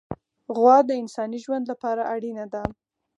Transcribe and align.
غوا 0.55 0.77
د 0.87 0.91
انساني 1.01 1.39
ژوند 1.45 1.65
لپاره 1.71 2.01
اړینه 2.13 2.45
ده. 2.53 2.63